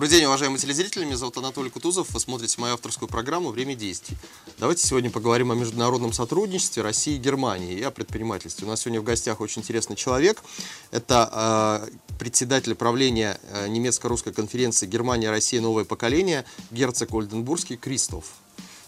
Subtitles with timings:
[0.00, 1.04] Добрый день, уважаемые телезрители.
[1.04, 2.08] Меня зовут Анатолий Кутузов.
[2.08, 4.16] Вы смотрите мою авторскую программу «Время действий».
[4.56, 8.66] Давайте сегодня поговорим о международном сотрудничестве России и Германии и о предпринимательстве.
[8.66, 10.42] У нас сегодня в гостях очень интересный человек.
[10.90, 15.60] Это э, председатель правления э, немецко-русской конференции «Германия, Россия.
[15.60, 18.24] Новое поколение» герцог Ольденбургский Кристоф.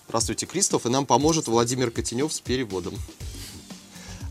[0.09, 0.87] Здравствуйте, Кристоф.
[0.87, 2.95] И нам поможет Владимир Котенев с переводом.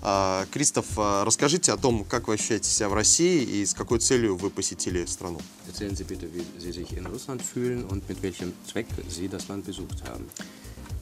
[0.03, 3.99] А, Кристоф, а, расскажите о том, как вы ощущаете себя в России и с какой
[3.99, 5.39] целью вы посетили страну.
[5.67, 9.47] Erzählen Sie bitte, wie Sie sich in Russland fühlen und mit welchem Zweck Sie das
[9.47, 10.25] Land besucht haben.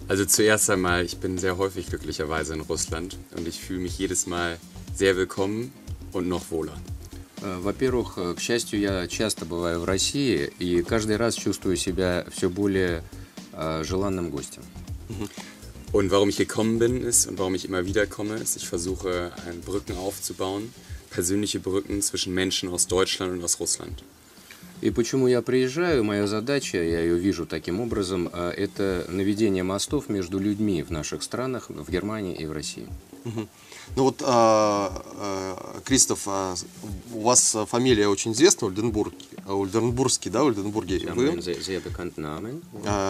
[0.09, 4.27] Also zuerst einmal, ich bin sehr häufig glücklicherweise in Russland und ich fühle mich jedes
[4.27, 4.57] Mal
[4.93, 5.71] sehr willkommen
[6.11, 6.73] und noch wohler.
[7.41, 12.25] Э, Во-первых, э, к счастью, я часто бываю в России и каждый раз чувствую себя
[12.31, 13.03] все более
[13.53, 14.63] э, желанным гостем.
[15.91, 19.31] Und warum ich gekommen bin ist und warum ich immer wieder komme, ist, ich versuche,
[19.65, 20.71] Brücken aufzubauen,
[21.09, 24.03] persönliche Brücken zwischen Menschen aus Deutschland und aus Russland.
[24.81, 30.07] И почему я приезжаю, моя задача, я ее вижу таким образом, э, это наведение мостов
[30.07, 32.87] между людьми в наших странах, в Германии и в России.
[33.95, 36.55] Ну вот, а, а, Кристоф, а,
[37.13, 39.13] у вас фамилия очень известна, Ольденбург,
[39.47, 40.97] Ольденбургский, да, Ольденбурге.
[40.99, 41.25] Haben Вы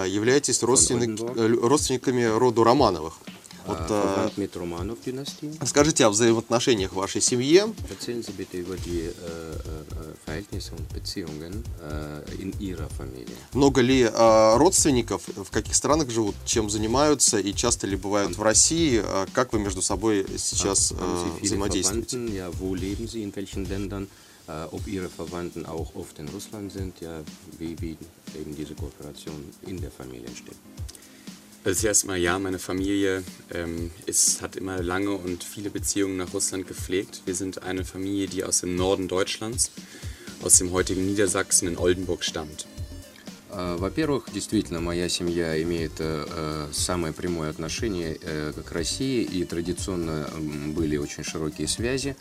[0.07, 3.19] являетесь родственник- э, родственниками роду Романовых.
[3.65, 5.57] Вот, äh, а, mit Romanov-Dynastie.
[5.59, 7.73] Расскажите о взаимоотношениях в вашей семье.
[7.89, 13.35] Erzählen Sie bitte über die äh, äh, Verhältnisse und Beziehungen äh, in Ihrer Familie.
[13.53, 18.41] Много ли а, родственников, в каких странах живут, чем занимаются и часто ли бывают в
[18.41, 19.01] России?
[19.03, 22.17] А, Как вы между собой сейчас а, взаимодействуете?
[22.17, 22.35] Verwandten?
[22.35, 24.07] Ja, wo leben Sie, in welchen Ländern?
[24.47, 26.99] Äh, ob Ihre Verwandten auch oft in Russland sind?
[27.01, 27.21] Ja,
[27.59, 27.97] wie, wie
[28.35, 29.35] eben diese Kooperation
[29.67, 30.57] in der Familie entsteht.
[31.68, 36.34] Also zuerst mal ja, meine Familie ähm, ist, hat immer lange und viele Beziehungen nach
[36.34, 37.22] Russland gepflegt.
[37.24, 39.70] Wir sind eine Familie, die aus dem Norden Deutschlands,
[40.42, 42.66] aus dem heutigen Niedersachsen in Oldenburg stammt.
[43.50, 49.44] Э, Во-первых, действительно, моя семья имеет э, э, самое прямое отношение э, к России, и
[49.44, 52.14] традиционно м, были очень широкие связи.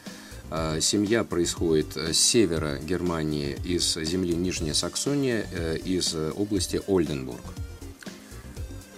[0.51, 6.79] Э, Семья происходит э, с севера Германии, из земли Нижняя Саксония, э, из э, области
[6.87, 7.41] Ольденбург.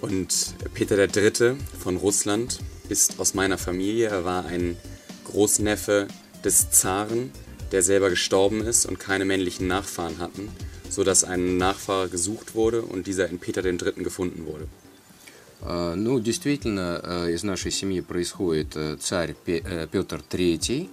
[0.00, 1.56] Und Peter III.
[1.78, 4.08] von Russland ist aus meiner Familie.
[4.08, 4.76] Er war ein
[5.24, 6.06] Großneffe
[6.44, 7.30] des Zaren,
[7.72, 10.48] der selber gestorben ist und keine männlichen Nachfahren hatten,
[10.88, 13.78] sodass ein Nachfahre gesucht wurde und dieser in Peter III.
[14.04, 14.66] gefunden wurde.
[15.66, 20.88] Э, Ну, действительно, э, из нашей семьи происходит э, царь Пе- э, Петр III.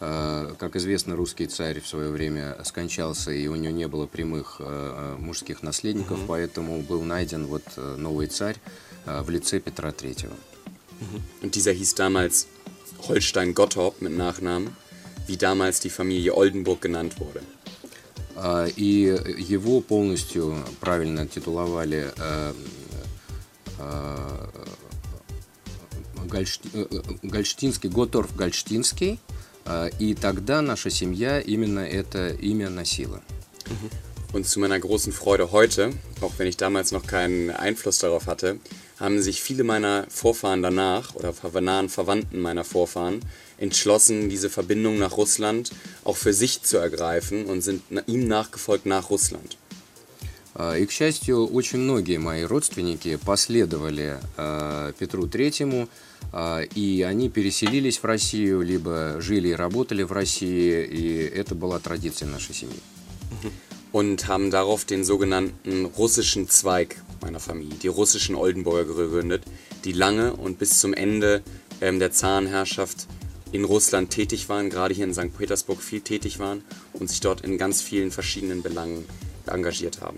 [0.00, 4.56] Э, Как известно, русский царь в свое время скончался, и у него не было прямых
[4.60, 8.56] э, э, мужских наследников, поэтому был найден вот новый царь
[9.06, 10.30] в лице Петра III.
[11.42, 12.48] Und dieser hieß damals
[13.08, 14.76] Holstein Gottorp mit Nachnamen,
[15.26, 17.42] wie damals die Familie Oldenburg genannt wurde.
[18.76, 22.12] И его полностью правильно титуловали
[27.22, 29.18] Гольштинский, Готорф Гольштинский.
[29.67, 33.21] А, И тогда наша семья именно это имя носила.
[34.33, 35.91] Und zu meiner großen Freude heute,
[36.21, 38.57] auch wenn ich damals noch keinen Einfluss darauf hatte,
[38.99, 43.19] haben sich viele meiner Vorfahren danach oder ver- nahen Verwandten meiner Vorfahren
[43.59, 45.71] entschlossen, diese Verbindung nach Russland
[46.03, 49.57] auch für sich zu ergreifen und sind na- ihm nachgefolgt nach Russland.
[50.57, 55.89] А, И, к счастью, очень многие мои родственники последовали э, Петру Третьему,
[56.31, 61.79] а, и они переселились в Россию, либо жили и работали в России, и это была
[61.79, 62.79] традиция нашей семьи.
[63.93, 69.43] und haben darauf den sogenannten russischen Zweig meiner Familie, die russischen Oldenburger gegründet,
[69.85, 71.43] die lange und bis zum Ende
[71.79, 73.07] ähm, der Zarenherrschaft
[73.51, 75.37] in Russland tätig waren, gerade hier in St.
[75.37, 79.05] Petersburg viel tätig waren und sich dort in ganz vielen verschiedenen Belangen
[79.45, 80.17] engagiert haben.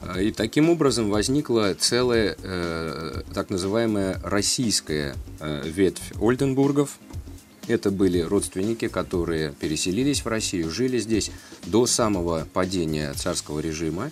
[0.00, 6.98] А, И таким образом возникла целая э, так называемая российская э, ветвь Ольденбургов.
[7.68, 11.30] Это были родственники, которые переселились в Россию, жили здесь
[11.66, 14.10] до самого падения царского режима.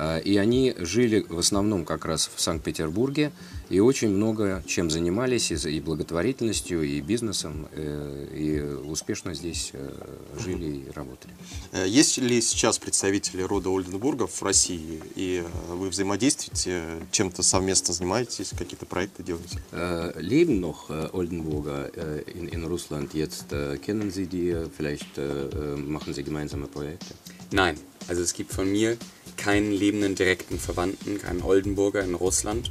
[0.00, 3.32] А, И они жили в основном как раз в Санкт-Петербурге
[3.68, 9.90] и очень много чем занимались и благотворительностью, и бизнесом, э, и успешно здесь э,
[10.38, 11.34] жили и работали.
[11.72, 15.02] Э, Есть ли сейчас представители рода Ольденбургов в России?
[15.16, 19.58] И вы взаимодействуете, чем-то совместно занимаетесь, какие-то проекты делаете?
[19.72, 21.90] Leben noch Oldenburger
[22.34, 23.48] in, in Russland jetzt?
[23.84, 24.56] Kennen Sie die?
[24.76, 27.14] Vielleicht äh, äh, machen Sie gemeinsame Projekte?
[27.50, 27.76] Nein,
[28.08, 28.96] also es gibt von mir
[29.36, 32.70] keinen lebenden direkten Verwandten, keinen Oldenburger in Russland.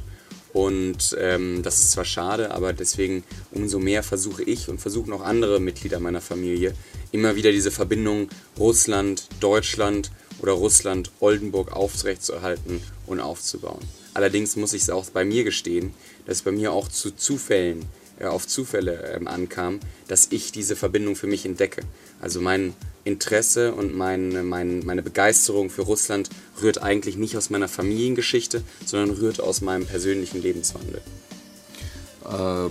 [0.52, 5.20] Und ähm, das ist zwar schade, aber deswegen umso mehr versuche ich und versuchen auch
[5.22, 6.74] andere Mitglieder meiner Familie
[7.12, 8.28] immer wieder diese Verbindung
[8.58, 10.10] Russland, Deutschland
[10.40, 13.80] oder Russland, Oldenburg aufrechtzuerhalten und aufzubauen.
[14.14, 15.92] Allerdings muss ich es auch bei mir gestehen,
[16.26, 17.84] dass es bei mir auch zu Zufällen,
[18.18, 21.82] äh, auf Zufälle ähm, ankam, dass ich diese Verbindung für mich entdecke.
[22.20, 22.74] Also mein
[23.04, 26.28] Interesse und mein, mein, meine Begeisterung für Russland
[26.62, 31.00] rührt eigentlich nicht aus meiner Familiengeschichte, sondern rührt aus meinem persönlichen Lebenswandel.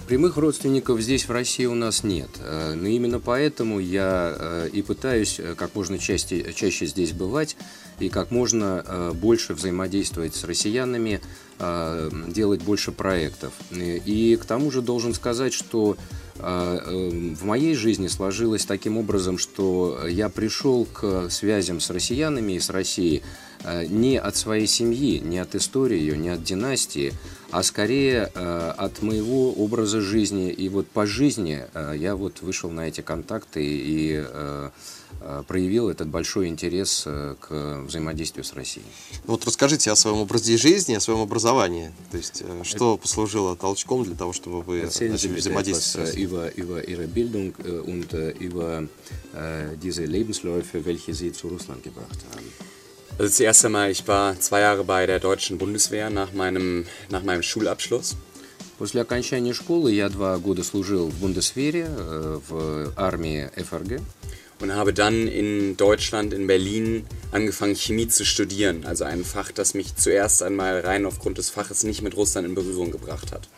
[0.07, 5.73] Прямых родственников здесь в России у нас нет, но именно поэтому я и пытаюсь как
[5.73, 7.57] можно чаще, чаще здесь бывать
[7.99, 11.21] и как можно больше взаимодействовать с россиянами,
[11.57, 13.51] делать больше проектов.
[13.71, 15.97] И к тому же должен сказать, что
[16.39, 22.69] в моей жизни сложилось таким образом, что я пришел к связям с россиянами и с
[22.69, 23.23] Россией
[23.65, 27.13] не от своей семьи, не от истории ее, не от династии,
[27.51, 30.51] а скорее от моего образа жизни.
[30.51, 31.63] И вот по жизни
[31.95, 34.23] я вот вышел на эти контакты и
[35.47, 38.85] проявил этот большой интерес к взаимодействию с Россией.
[39.25, 41.91] Вот расскажите о своем образе жизни, о своем образовании.
[42.11, 46.15] То есть, что послужило толчком для того, чтобы вы начали взаимодействовать с?
[46.15, 47.53] Über, über Ihre Bildung
[47.85, 48.87] und über
[49.81, 52.45] diese Lebensläufe, welche Sie zu Russland gebracht haben.
[53.18, 57.42] Also zuerst einmal, ich war zwei Jahre bei der deutschen Bundeswehr nach meinem, nach meinem
[57.42, 58.16] Schulabschluss.
[58.78, 61.86] После окончания школы я два года служил в Бундесвере,
[62.48, 64.00] в армии ФРГ.
[64.60, 68.84] Und habe dann in Deutschland, in Berlin, angefangen, Chemie zu studieren.
[68.86, 72.54] Also ein Fach, das mich zuerst einmal rein aufgrund des Faches nicht mit Russland in
[72.54, 73.48] Berührung gebracht hat.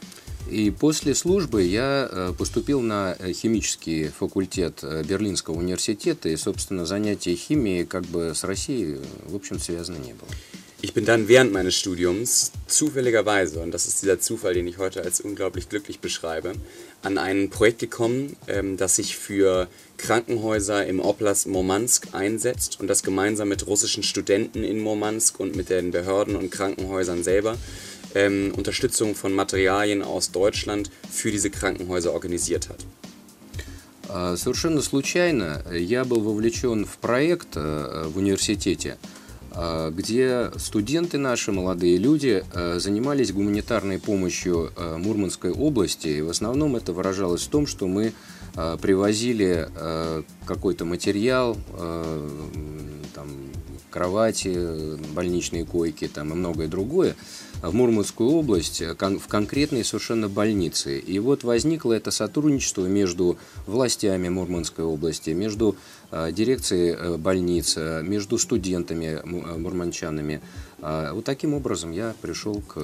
[0.50, 8.04] И после службы я поступил на химический факультет Берлинского университета, и, собственно, занятия химией как
[8.04, 10.28] бы с Россией, в общем, связано не было.
[10.82, 15.02] Ich bin dann während meines Studiums zufälligerweise, und das ist dieser Zufall, den ich heute
[15.02, 16.52] als unglaublich glücklich beschreibe,
[17.00, 23.02] an ein Projekt gekommen, ähm, das sich für Krankenhäuser im Oblast Murmansk einsetzt und das
[23.02, 27.56] gemeinsam mit russischen Studenten in Murmansk und mit den Behörden und Krankenhäusern selber
[28.15, 32.85] ähm, Unterstützung von Materialien aus Deutschland für diese Krankenhäuser organisiert hat.
[34.37, 38.97] Совершенно случайно я был вовлечен в проект в университете,
[39.91, 42.43] где студенты наши, молодые люди,
[42.77, 46.07] занимались гуманитарной помощью Мурманской области.
[46.07, 48.13] И в основном это выражалось в том, что мы
[48.81, 49.69] привозили
[50.47, 51.55] какой-то материал,
[53.13, 53.27] там,
[53.91, 57.15] кровати, больничные койки там, и многое другое,
[57.61, 60.99] в Мурманскую область в конкретные совершенно больницы.
[60.99, 65.75] И вот возникло это сотрудничество между властями Мурманской области, между
[66.11, 70.41] дирекцией больниц, между студентами мурманчанами.
[70.79, 72.79] Вот таким образом я пришел к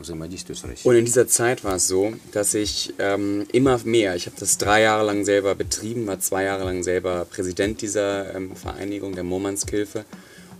[0.00, 0.88] взаимодействию с Россией.
[0.88, 4.56] Und in dieser Zeit war es so, dass ich ähm, immer mehr, ich habe das
[4.56, 9.24] drei Jahre lang selber betrieben, war zwei Jahre lang selber Präsident dieser ähm, Vereinigung, der
[9.24, 10.04] Murmansk-Hilfe.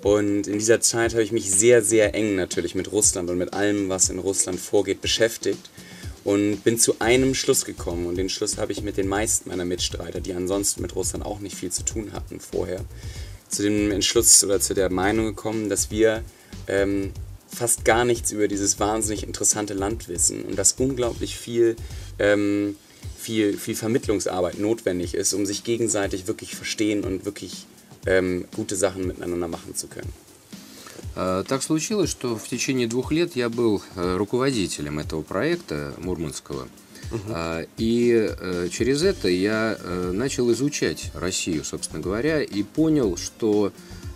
[0.02, 3.52] Und in dieser Zeit habe ich mich sehr, sehr eng natürlich mit Russland und mit
[3.52, 5.70] allem, was in Russland vorgeht, beschäftigt.
[6.24, 8.06] Und bin zu einem Schluss gekommen.
[8.06, 11.40] Und den Schluss habe ich mit den meisten meiner Mitstreiter, die ansonsten mit Russland auch
[11.40, 12.84] nicht viel zu tun hatten vorher,
[13.48, 16.22] zu dem Entschluss oder zu der Meinung gekommen, dass wir
[16.66, 17.12] ähm,
[17.48, 21.76] fast gar nichts über dieses wahnsinnig interessante Land wissen und dass unglaublich viel,
[22.18, 22.76] ähm,
[23.16, 27.66] viel, viel Vermittlungsarbeit notwendig ist, um sich gegenseitig wirklich verstehen und wirklich
[28.08, 30.12] ähm, gute Sachen miteinander machen zu können.
[31.14, 36.68] Так случилось, что в течение двух лет я был руководителем этого проекта Мурманского.
[37.10, 37.68] Uh-huh.
[37.76, 39.76] И через это я
[40.12, 43.72] начал изучать Россию, собственно говоря, и понял, что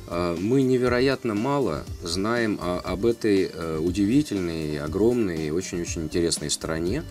[0.09, 7.03] мы невероятно мало знаем об этой удивительной, огромной и очень-очень интересной стране.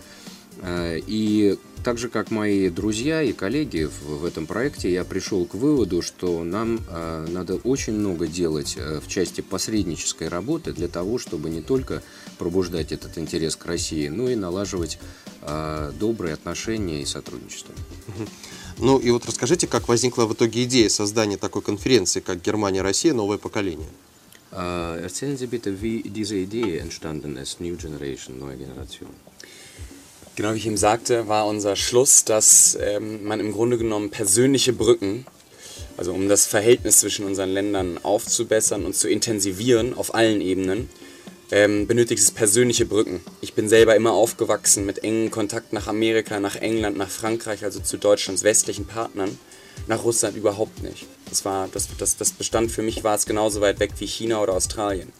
[0.64, 5.54] И так же, как мои друзья и коллеги в, в этом проекте, я пришел к
[5.54, 11.18] выводу, что нам э, надо очень много делать э, в части посреднической работы для того,
[11.18, 12.02] чтобы не только
[12.38, 14.98] пробуждать этот интерес к России, но и налаживать
[15.42, 17.74] э, добрые отношения и сотрудничество.
[18.78, 23.12] Ну и вот расскажите, как возникла в итоге идея создания такой конференции, как Германия-Россия.
[23.12, 23.88] Новое поколение?
[24.50, 29.08] Erzählen Sie bitte, wie diese Idee entstanden ist, New Generation, neue Generation.
[30.34, 34.72] Genau wie ich ihm sagte, war unser Schluss, dass ähm, man im Grunde genommen persönliche
[34.72, 35.26] Brücken,
[35.98, 40.88] also um das Verhältnis zwischen unseren Ländern aufzubessern und zu intensivieren auf allen Ebenen,
[41.50, 43.20] ähm, benötigt es persönliche Brücken.
[43.42, 47.80] Ich bin selber immer aufgewachsen mit engen Kontakt nach Amerika, nach England, nach Frankreich, also
[47.80, 49.38] zu Deutschlands westlichen Partnern.
[49.86, 51.06] Nach Russland überhaupt nicht.
[51.28, 54.42] Das, war, das, das, das bestand für mich, war es genauso weit weg wie China
[54.42, 55.12] oder Australien.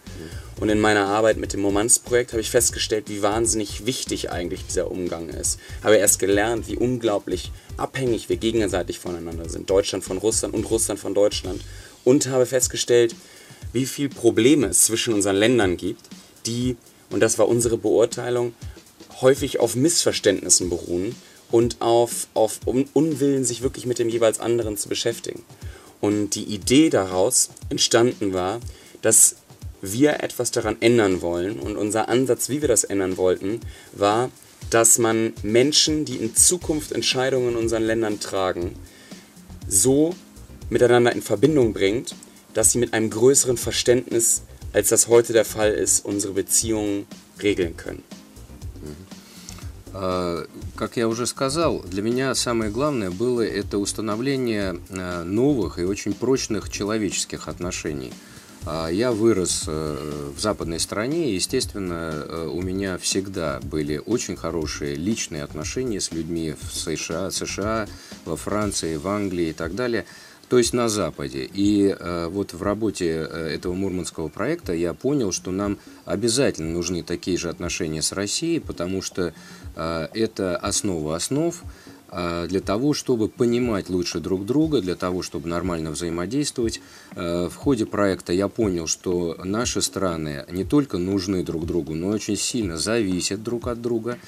[0.61, 4.91] Und in meiner Arbeit mit dem Moments-Projekt habe ich festgestellt, wie wahnsinnig wichtig eigentlich dieser
[4.91, 5.59] Umgang ist.
[5.83, 9.69] Habe erst gelernt, wie unglaublich abhängig wir gegenseitig voneinander sind.
[9.69, 11.63] Deutschland von Russland und Russland von Deutschland.
[12.05, 13.17] Und habe festgestellt,
[13.73, 16.03] wie viele Probleme es zwischen unseren Ländern gibt,
[16.47, 16.77] die,
[17.11, 18.55] und das war unsere Beurteilung,
[19.21, 21.17] häufig auf Missverständnissen beruhen
[21.53, 25.45] und auf, auf Unwillen, sich wirklich mit dem jeweils anderen zu beschäftigen.
[26.01, 28.59] Und die Idee daraus entstanden war,
[29.03, 29.37] dass
[29.83, 31.61] wir etwas daran ändern wollen.
[31.61, 33.61] Und unser Ansatz, wie wir das ändern wollten,
[33.93, 34.31] war,
[34.71, 38.75] dass man Menschen, die in Zukunft Entscheidungen in unseren Ländern tragen,
[39.69, 40.15] so
[40.71, 42.15] miteinander in Verbindung bringt,
[42.55, 44.43] dass sie mit einem größeren Verständnis,
[44.73, 47.07] als das heute der Fall ist, unsere Beziehungen
[47.43, 48.03] regeln können.
[49.93, 54.79] Как я уже сказал, для меня самое главное было это установление
[55.25, 58.13] новых и очень прочных человеческих отношений–
[58.65, 64.37] А, я вырос э, в западной стране, и, естественно, э, у меня всегда были очень
[64.37, 67.89] хорошие личные отношения с людьми в США, США,
[68.25, 70.05] во Франции, в Англии и так далее,
[70.49, 71.51] то есть на Западе.
[71.53, 77.39] И э, вот в работе этого мурманского проекта я понял, что нам обязательно нужны такие
[77.39, 79.35] же отношения с Россией, потому что
[79.75, 81.62] это основа основ,
[82.14, 86.83] а, для того, чтобы понимать лучше друг друга, для того, чтобы нормально взаимодействовать.
[87.17, 92.09] А, в ходе проекта я понял, что наши страны не только нужны друг другу, но
[92.09, 94.19] очень сильно зависят друг от друга.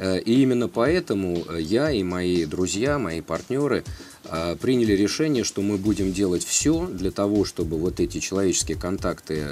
[0.00, 3.84] И именно поэтому я и мои друзья, мои партнеры
[4.60, 9.46] приняли решение, что мы будем делать все для того, чтобы вот эти человеческие контакты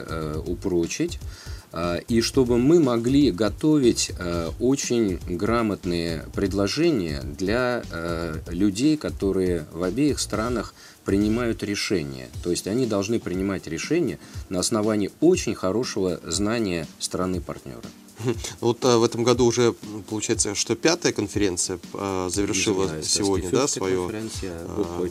[0.45, 1.21] упрочить,
[2.07, 10.21] и чтобы мы могли готовить а, очень грамотные предложения для а, людей, которые в обеих
[10.21, 12.29] странах принимают решения.
[12.43, 17.83] То есть они должны принимать решения на основании очень хорошего знания страны партнера.
[18.61, 19.75] Вот а, в этом году уже
[20.09, 24.09] получается, что пятая конференция а, завершила сегодня да, свое
[24.43, 25.07] а,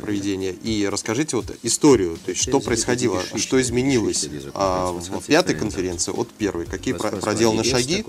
[0.00, 0.52] проведение.
[0.52, 6.28] И расскажите вот историю, то есть что происходило, что изменилось а, в пятой конференции от
[6.28, 8.04] первой, какие проделаны шаги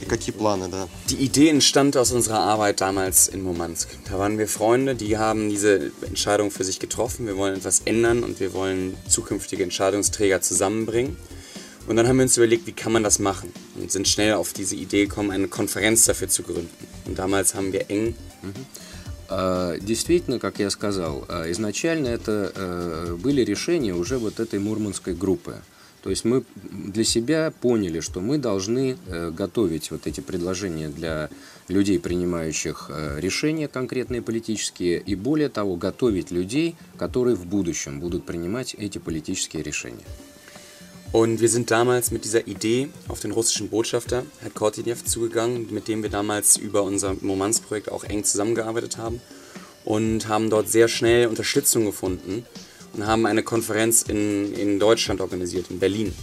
[0.00, 0.88] и какие планы, да.
[1.08, 3.88] Die Idee entstand aus unserer Arbeit damals in Murmansk.
[4.08, 7.26] Da waren wir Freunde, die haben diese Entscheidung für sich getroffen.
[7.26, 11.16] Wir wollen etwas ändern und wir wollen zukünftige Entscheidungsträger zusammenbringen.
[11.86, 13.52] Und dann haben wir uns überlegt, wie kann man das machen?
[13.76, 16.68] Und sind schnell auf diese Idee gekommen, eine Konferenz dafür zu gründen.
[17.06, 18.14] Und damals haben wir eng.
[19.28, 25.56] Действительно, как я сказал, изначально это были решения уже вот этой мурманской группы.
[26.02, 28.96] То есть мы для себя поняли, что мы должны
[29.32, 31.28] готовить вот эти предложения для
[31.66, 32.88] людей, принимающих
[33.18, 39.64] решения конкретные политические, и более того, готовить людей, которые в будущем будут принимать эти политические
[39.64, 40.06] решения.
[41.16, 45.88] Und wir sind damals mit dieser Idee auf den russischen Botschafter, Herr Kortinev, zugegangen, mit
[45.88, 49.22] dem wir damals über unser Momans-Projekt auch eng zusammengearbeitet haben
[49.86, 52.44] und haben dort sehr schnell Unterstützung gefunden
[52.92, 56.14] und haben eine Konferenz in, in Deutschland organisiert, in Berlin.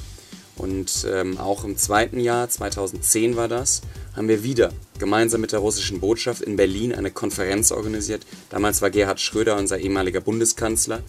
[0.57, 3.81] Und ähm, auch im zweiten Jahr, 2010 war das,
[4.15, 4.69] haben wir wieder
[5.00, 8.27] gemeinsam mit der russischen Botschaft in Berlin eine Konferenz organisiert.
[8.51, 11.01] Damals war Gerhard Schröder, unser ehemaliger Bundeskanzler,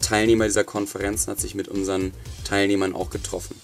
[0.00, 2.12] Teilnehmer dieser Konferenz und hat sich mit unseren
[2.44, 3.56] Teilnehmern auch getroffen.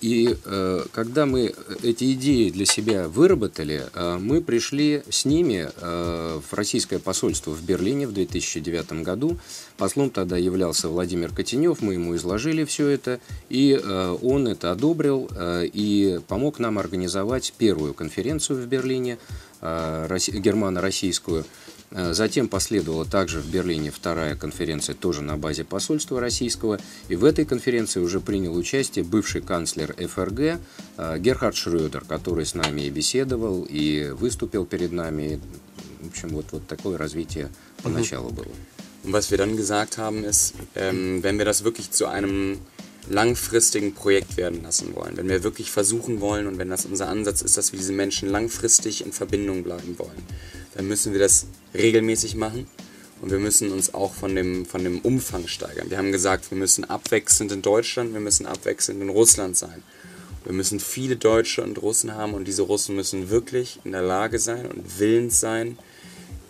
[0.00, 6.40] И э, когда мы эти идеи для себя выработали, э, мы пришли с ними э,
[6.48, 9.36] в российское посольство в Берлине в 2009 году.
[9.76, 13.18] Послом тогда являлся Владимир Котенев, мы ему изложили все это,
[13.48, 13.76] и
[14.22, 19.18] он это одобрил и помог нам организовать первую конференцию в Берлине,
[19.60, 26.78] германо-российскую, Э, затем последовала также в Берлине вторая конференция, тоже на базе посольства российского.
[27.08, 30.60] И в этой конференции уже принял участие бывший канцлер ФРГ
[30.98, 35.40] э, Герхард Шрёдер, который с нами и беседовал, и выступил перед нами.
[36.00, 37.48] В общем, вот, вот такое развитие
[37.82, 38.52] поначалу было.
[39.04, 42.58] Und was wir dann gesagt haben, ist, ähm, wenn wir das wirklich zu einem
[43.08, 47.42] langfristigen Projekt werden lassen wollen, wenn wir wirklich versuchen wollen und wenn das unser Ansatz
[47.42, 50.22] ist, dass wir diese Menschen langfristig in Verbindung bleiben wollen,
[50.78, 52.68] dann müssen wir das regelmäßig machen
[53.20, 55.90] und wir müssen uns auch von dem, von dem Umfang steigern.
[55.90, 59.82] Wir haben gesagt, wir müssen abwechselnd in Deutschland, wir müssen abwechselnd in Russland sein.
[60.44, 64.38] Wir müssen viele Deutsche und Russen haben und diese Russen müssen wirklich in der Lage
[64.38, 65.76] sein und willens sein,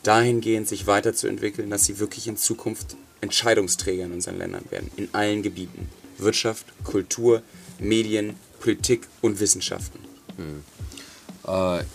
[0.03, 5.43] dahingehend sich weiterzuentwickeln, dass sie wirklich in Zukunft Entscheidungsträger in unseren Ländern werden, in allen
[5.43, 5.89] Gebieten.
[6.19, 7.43] Wirtschaft, Kultur,
[7.79, 10.01] Medien, Politik und Wissenschaften.
[10.37, 10.43] А,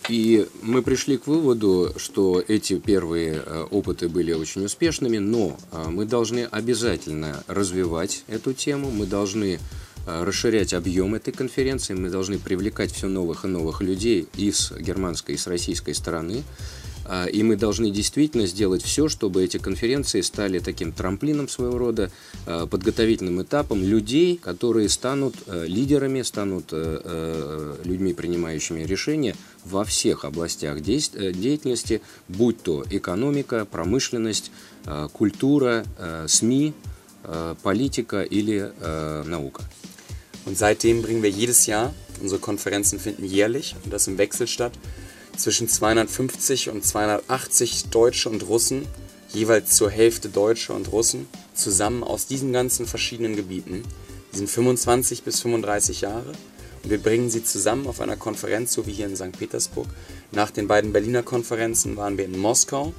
[0.09, 5.89] и мы пришли к выводу, что эти первые э, опыты были очень успешными, но а,
[5.89, 9.59] мы должны обязательно развивать эту тему, мы должны
[10.07, 14.71] э, расширять объем этой конференции, мы должны привлекать все новых и новых людей и с
[14.71, 16.43] германской, и с российской стороны.
[17.05, 22.11] А, и мы должны действительно сделать все, чтобы эти конференции стали таким трамплином своего рода,
[22.45, 29.83] а, подготовительным этапом людей, которые станут э, лидерами, станут э, э, людьми, принимающими решения во
[29.83, 34.51] всех областях деятельности, будь то экономика, промышленность,
[35.13, 35.85] культура,
[36.27, 36.73] СМИ,
[37.63, 38.71] политика или
[39.25, 39.63] наука.
[40.45, 44.73] Und seitdem bringen wir jedes Jahr, unsere Konferenzen finden jährlich und das im Wechsel statt,
[45.37, 48.87] zwischen 250 und 280 Deutsche und Russen,
[49.33, 53.83] jeweils zur Hälfte Deutsche und Russen, zusammen aus diesen ganzen verschiedenen Gebieten.
[54.31, 56.33] Die sind 25 bis 35 Jahre
[56.83, 59.31] und wir bringen sie zusammen auf einer Konferenz, so wie hier in St.
[59.37, 59.87] Petersburg.
[60.31, 62.93] Nach den beiden Berliner Konferenzen waren wir in Moskau.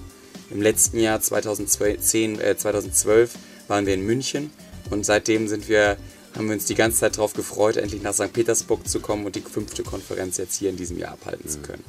[0.50, 3.34] Im letzten Jahr 2010, äh, 2012
[3.68, 4.50] waren wir in München
[4.90, 5.96] und seitdem sind wir,
[6.36, 8.32] haben wir uns die ganze Zeit darauf gefreut, endlich nach St.
[8.32, 11.84] Petersburg zu kommen und die fünfte Konferenz jetzt hier in diesem Jahr abhalten zu können.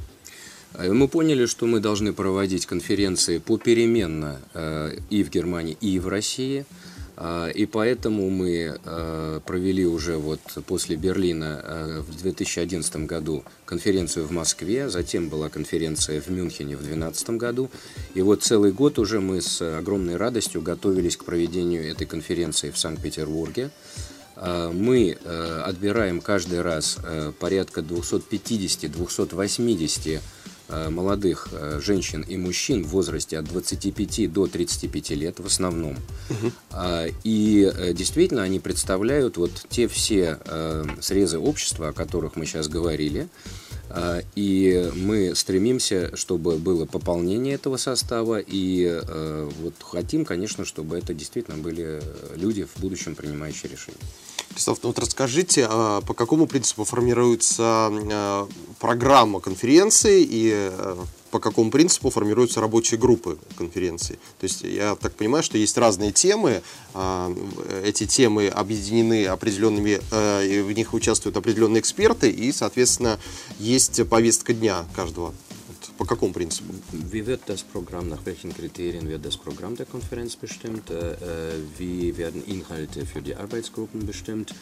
[0.77, 6.07] Э, мы поняли, что мы должны проводить конференции попеременно э, и в Германии, и в
[6.07, 6.65] России.
[7.17, 8.79] Э, и поэтому мы
[9.45, 16.29] провели уже вот после Берлина в 2011 году конференцию в Москве, затем была конференция в
[16.29, 17.69] Мюнхене в 2012 году.
[18.13, 22.77] И вот целый год уже мы с огромной радостью готовились к проведению этой конференции в
[22.77, 23.71] Санкт-Петербурге.
[24.73, 25.17] Мы
[25.63, 26.97] отбираем каждый раз
[27.39, 30.19] порядка 250-280 Э,
[30.89, 35.95] молодых э, женщин и мужчин в возрасте от 25 до 35 лет в основном.
[36.29, 36.51] Угу.
[37.23, 40.39] И э, действительно они представляют вот те все
[41.01, 43.27] срезы общества, о которых мы сейчас говорили.
[44.35, 49.01] И мы стремимся, чтобы было пополнение этого состава, и
[49.61, 52.01] вот хотим, конечно, чтобы это действительно были
[52.35, 53.99] люди в будущем принимающие решения.
[54.51, 58.47] Кристоф, ну вот расскажите, а, по какому принципу формируется а,
[58.79, 64.13] программа конференции и а, по какому принципу формируются рабочие группы конференции.
[64.39, 66.61] То есть я так понимаю, что есть разные темы,
[67.83, 69.99] эти темы объединены определенными,
[70.45, 73.19] и в них участвуют определенные эксперты, и, соответственно,
[73.59, 75.33] есть повестка дня каждого
[75.98, 76.74] По какому принципу?
[76.92, 80.90] Wie wird das Programm, nach welchen Kriterien wird das Programm der Konferenz bestimmt?
[80.90, 81.16] Äh, äh,
[81.78, 84.54] wie werden Inhalte für die Arbeitsgruppen bestimmt?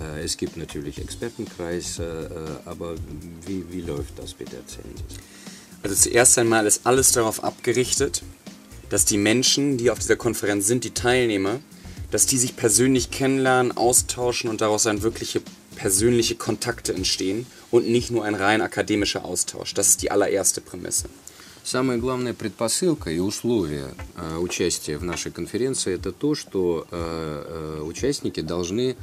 [0.00, 2.00] Äh, es gibt natürlich Expertenkreis,
[2.64, 2.94] aber
[3.46, 4.56] wie, wie läuft das bitte?
[4.56, 5.16] Erzählen Sie
[5.82, 8.22] Also zuerst einmal ist alles darauf abgerichtet,
[8.88, 11.60] dass die Menschen, die auf dieser Konferenz sind, die Teilnehmer,
[12.10, 15.42] dass die sich persönlich kennenlernen, austauschen und daraus ein wirkliche
[15.75, 19.73] persönliche Kontakte entstehen und nicht nur ein rein akademischer Austausch.
[19.73, 21.09] Das ist die allererste Prämisse.
[21.63, 27.83] Самая главная предпосылка и условие э, участия в нашей конференции это то, что э, э,
[27.83, 28.95] участники должны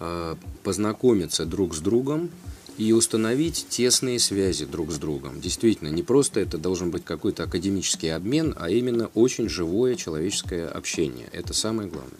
[0.00, 2.30] э, познакомиться друг с другом
[2.78, 5.40] и установить тесные связи друг с другом.
[5.40, 11.28] Действительно, не просто это должен быть какой-то академический обмен, а именно очень живое человеческое общение.
[11.32, 12.18] Это самое главное.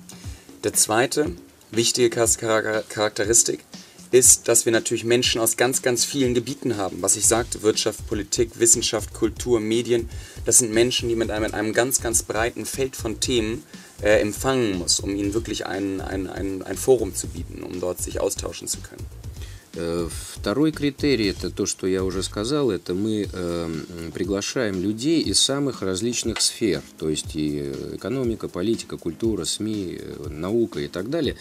[0.62, 1.30] Der zweite
[1.70, 3.60] wichtige Charakteristik
[4.11, 7.01] ist, dass wir natürlich Menschen aus ganz, ganz vielen Gebieten haben.
[7.01, 10.07] Was ich sagte, Wirtschaft, Politik, Wissenschaft, Kultur, Medien,
[10.45, 13.63] das sind Menschen, die man mit einem ganz, ganz breiten Feld von Themen
[14.03, 18.01] äh, empfangen muss, um ihnen wirklich ein, ein, ein, ein Forum zu bieten, um dort
[18.01, 19.05] sich austauschen zu können.
[19.75, 25.39] Э, второй критерий, это то, что я уже сказал, это мы э, приглашаем людей из
[25.39, 31.37] самых различных сфер, то есть и экономика, политика, культура, СМИ, э, наука и так далее.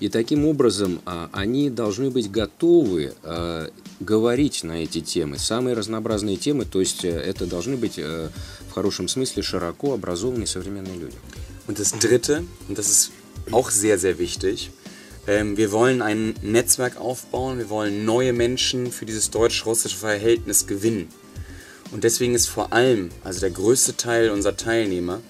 [0.00, 3.68] И таким образом э, они должны быть готовы э,
[4.00, 8.30] говорить на эти темы, самые разнообразные темы, то есть э, это должны быть э,
[8.68, 11.16] в хорошем смысле широко образованные современные люди.
[11.66, 13.12] Und das Dritte, und das ist
[13.52, 14.70] auch sehr, sehr wichtig,
[15.26, 21.08] Ähm, wir wollen ein Netzwerk aufbauen, wir wollen neue Menschen für dieses deutsch-russische Verhältnis gewinnen.
[21.92, 25.20] Und deswegen ist vor allem, also der größte Teil unserer Teilnehmer,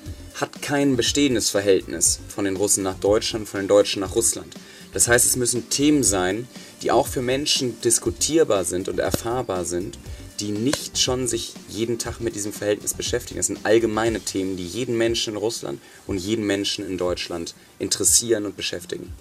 [0.40, 4.54] hat kein bestehendes Verhältnis von den Russen nach Deutschland, von den Deutschen nach Russland.
[4.92, 6.48] Das heißt, es müssen Themen sein,
[6.82, 9.98] die auch für Menschen diskutierbar sind und erfahrbar sind,
[10.40, 13.38] die nicht schon sich jeden Tag mit diesem Verhältnis beschäftigen.
[13.38, 18.46] Das sind allgemeine Themen, die jeden Menschen in Russland und jeden Menschen in Deutschland interessieren
[18.46, 19.12] und beschäftigen.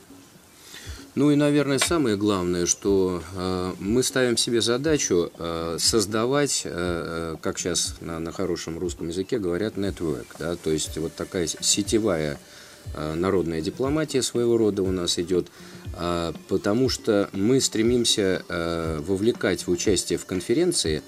[1.15, 7.35] Ну и, наверное, самое главное, что э, мы ставим себе задачу э, создавать, э, э,
[7.41, 12.39] как сейчас на, на хорошем русском языке говорят, network, да, то есть вот такая сетевая
[12.95, 15.47] народная дипломатия своего рода у нас идет,
[16.47, 18.41] потому что мы стремимся
[19.05, 21.03] вовлекать в участие в конференции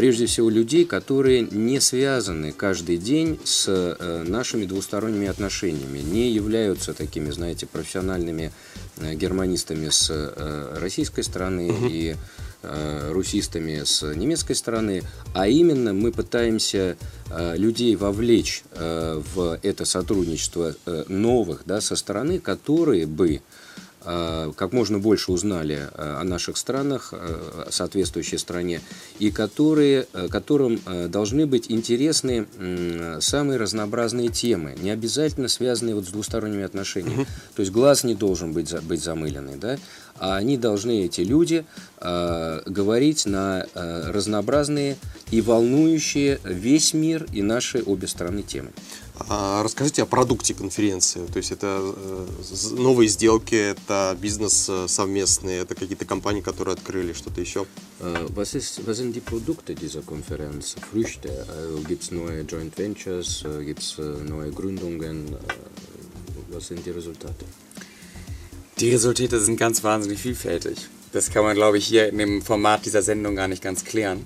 [0.00, 6.94] прежде всего людей, которые не связаны каждый день с э, нашими двусторонними отношениями, не являются
[6.94, 8.79] такими, знаете, профессиональными э,
[9.14, 11.86] германистами с э, российской стороны угу.
[11.86, 12.16] и
[12.62, 16.98] русистами с немецкой стороны, а именно мы пытаемся
[17.56, 20.74] людей вовлечь в это сотрудничество
[21.08, 23.69] новых да, со стороны, которые бы Э,
[24.02, 28.80] как можно больше узнали э, о наших странах, э, соответствующей стране,
[29.18, 32.46] и которые, которым должны быть интересны
[33.20, 37.26] самые разнообразные темы, не обязательно связанные вот с двусторонними отношениями.
[37.54, 39.78] То есть глаз не должен быть, быть замыленный, да?
[40.20, 41.64] А они должны, эти люди,
[42.00, 44.96] говорить на разнообразные
[45.30, 48.70] и волнующие весь мир и наши обе стороны темы.
[49.28, 51.26] А расскажите о продукте конференции.
[51.26, 52.26] То есть это э,
[52.72, 57.66] новые сделки, это бизнес э, совместный, это какие-то компании, которые открыли, что-то еще?
[58.00, 60.74] Was, ist, was sind die Produkte dieser Konferenz?
[60.90, 61.46] Früchte?
[61.50, 63.44] Also gibt es neue Joint Ventures?
[63.62, 65.36] Gibt es neue Gründungen?
[66.50, 67.44] Was sind die Resultate?
[68.80, 70.88] Die Resultate sind ganz wahnsinnig vielfältig.
[71.12, 74.24] Das kann man, glaube ich, hier in dem Format dieser Sendung gar nicht ganz klären.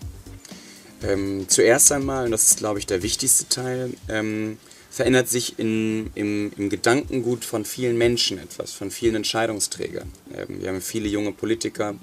[1.03, 4.59] Ähm, zuerst einmal, und das ist, glaube ich, der wichtigste Teil, ähm,
[4.91, 10.09] verändert sich in, im, im, Gedankengut von vielen Menschen etwas, von vielen Entscheidungsträgern.
[10.33, 11.97] Ähm, wir haben viele junge Politiker,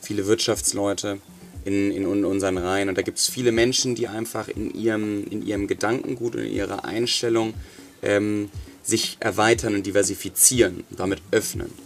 [0.00, 1.18] viele Wirtschaftsleute
[1.64, 5.44] in, in unseren Reihen und da gibt es viele Menschen, die einfach in ihrem, in
[5.44, 7.54] ihrem Gedankengut und in ihrer Einstellung
[8.02, 8.48] ähm,
[8.84, 11.85] sich erweitern und diversifizieren, damit öffnen.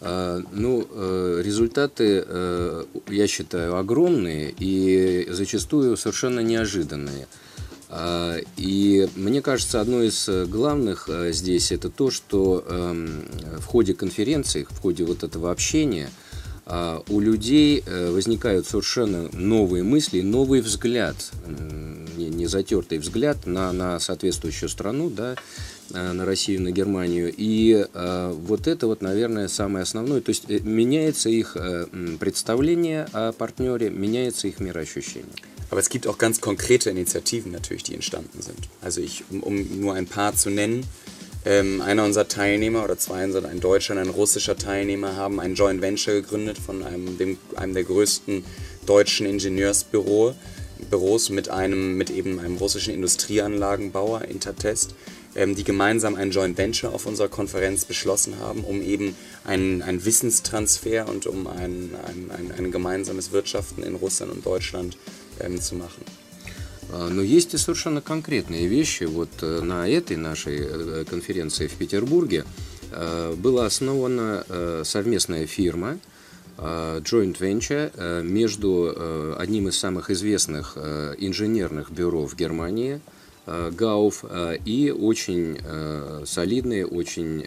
[0.00, 0.88] Ну,
[1.42, 2.24] результаты,
[3.08, 7.26] я считаю, огромные и зачастую совершенно неожиданные.
[7.92, 13.24] А, и мне кажется, одно из э, главных э, здесь это то, что эм,
[13.58, 16.08] в ходе конференции, в ходе вот этого общения
[16.66, 21.16] а, у людей э, возникают совершенно новые мысли, новый взгляд,
[22.16, 25.34] не затертый взгляд на, на соответствующую страну, да,
[25.91, 27.33] на Россию, на Германию.
[27.35, 30.21] И вот это вот, наверное, самое основное.
[30.21, 31.55] То есть меняется их
[32.19, 35.31] представление о партнере, меняется их мироощущение.
[35.71, 38.69] Aber es gibt auch ganz konkrete Initiativen natürlich, die entstanden sind.
[38.81, 40.85] Also ich, um, um nur ein paar zu nennen,
[41.43, 45.81] ähm, einer unserer Teilnehmer oder zwei, ein deutscher und ein russischer Teilnehmer haben ein Joint
[45.81, 48.43] Venture gegründet von einem, dem, einem der größten
[48.85, 50.35] deutschen Ingenieursbüros
[51.29, 57.05] mit einem, mit eben einem russischen Industrieanlagenbauer, Intertest, ähm, die gemeinsam ein Joint Venture auf
[57.05, 62.71] unserer Konferenz beschlossen haben, um eben einen, einen Wissенstransfer und um ein, ein, ein, ein
[62.71, 64.97] gemeinsames Wirtschaften in Russland und Deutschland
[65.59, 66.05] zu machen.
[66.91, 69.03] Но есть и совершенно конкретные вещи.
[69.03, 72.45] Вот э, на этой нашей э, конференции в Петербурге
[72.91, 74.45] э, была основана
[74.83, 75.97] совместная фирма,
[76.57, 83.01] joint venture между одним из самых известных инженерных бюро в Германии,
[83.46, 84.24] ГАУФ,
[84.64, 85.58] и очень
[86.26, 87.42] солидный, очень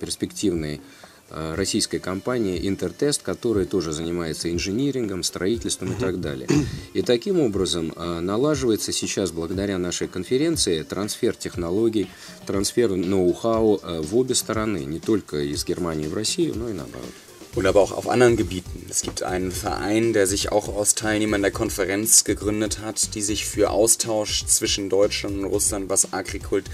[0.00, 0.80] перспективный
[1.28, 6.48] Э, российской компании Интертест, которая тоже занимается инжинирингом, строительством и так далее.
[6.94, 12.08] И таким образом э, налаживается сейчас, благодаря нашей конференции, трансфер технологий,
[12.46, 17.10] трансфер ноу-хау э, в обе стороны, не только из Германии в Россию, но и наоборот.
[17.56, 18.86] Und aber auch auf anderen Gebieten.
[18.88, 23.46] Es gibt einen Verein, der sich auch aus Teilnehmern der Konferenz gegründet hat, die sich
[23.46, 26.66] für Austausch zwischen Deutschland und Russland, was Agrikult,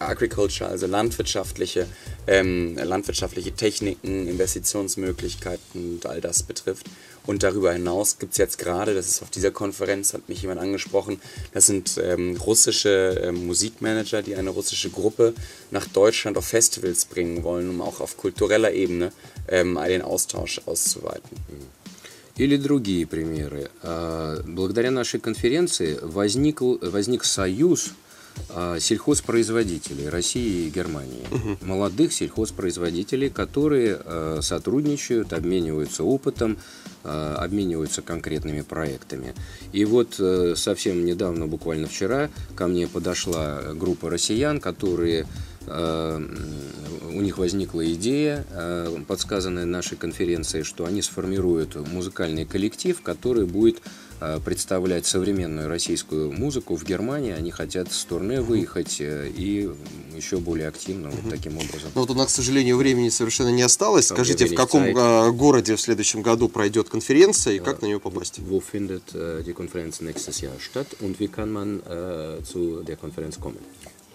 [0.00, 1.86] Agriculture, also landwirtschaftliche,
[2.26, 6.86] ähm, landwirtschaftliche Techniken, Investitionsmöglichkeiten und all das betrifft,
[7.25, 10.59] und darüber hinaus gibt es jetzt gerade, das ist auf dieser Konferenz, hat mich jemand
[10.59, 11.21] angesprochen,
[11.53, 15.33] das sind ähm, russische ähm, Musikmanager, die eine russische Gruppe
[15.69, 19.11] nach Deutschland auf Festivals bringen wollen, um auch auf kultureller Ebene
[19.47, 21.37] ähm, den Austausch auszuweiten.
[22.37, 23.69] Или другие примеры.
[24.45, 28.02] Благодаря нашей конференции возник, возник союз А,
[28.78, 31.24] сельхозпроизводителей России и Германии.
[31.30, 31.66] Угу.
[31.66, 36.58] Молодых сельхозпроизводителей, которые а, сотрудничают, обмениваются опытом,
[37.02, 39.34] а, обмениваются конкретными проектами.
[39.72, 45.26] И вот э, совсем недавно, буквально вчера, ко мне подошла группа россиян, которые
[45.66, 48.44] у них возникла идея,
[49.06, 53.80] подсказанная нашей конференцией, что они сформируют музыкальный коллектив, который будет
[54.20, 57.32] Э, представлять современную российскую музыку в Германии.
[57.32, 59.68] Они хотят с турне выехать э, и
[60.16, 61.90] еще более активно вот таким образом.
[61.94, 64.06] Но вот у нас, к сожалению, времени совершенно не осталось.
[64.06, 64.92] Скажите, в каком
[65.36, 68.38] городе в следующем году пройдет конференция и как на нее попасть?
[68.38, 73.38] Wo findet die Konferenz nächstes Jahr statt und wie kann man äh, zu der Konferenz
[73.38, 73.58] kommen?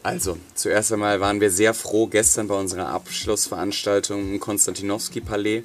[0.02, 5.64] Also, zuerst einmal waren wir sehr froh gestern bei unserer Abschlussveranstaltung im Konstantinowski-Palais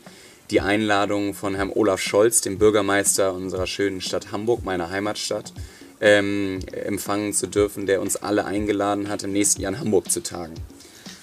[0.49, 5.53] die Einladung von Herrn Olaf Scholz, dem Bürgermeister unserer schönen Stadt Hamburg, meiner Heimatstadt,
[6.01, 10.23] ähm, empfangen zu dürfen, der uns alle eingeladen hat, im nächsten Jahr in Hamburg zu
[10.23, 10.55] tagen.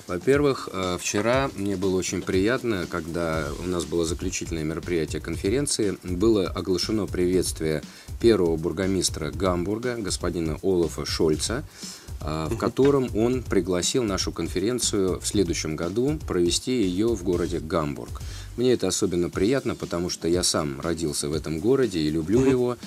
[0.07, 6.49] Во-первых, э, вчера мне было очень приятно, когда у нас было заключительное мероприятие конференции, было
[6.49, 7.83] оглашено приветствие
[8.21, 15.76] первого бургомистра Гамбурга, господина Олафа Шольца, э, в котором он пригласил нашу конференцию в следующем
[15.76, 18.22] году провести ее в городе Гамбург.
[18.58, 22.78] Мне это особенно приятно, потому что я сам родился в этом городе и люблю его.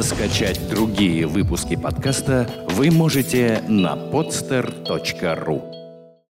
[0.00, 5.77] Скачать другие выпуски подкаста вы можете на podster.ru